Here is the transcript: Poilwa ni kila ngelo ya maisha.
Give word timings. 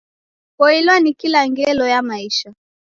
Poilwa 0.57 0.99
ni 0.99 1.13
kila 1.13 1.47
ngelo 1.49 1.87
ya 1.87 2.01
maisha. 2.01 2.53